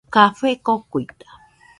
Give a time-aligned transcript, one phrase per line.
[0.15, 1.27] Café kokuita.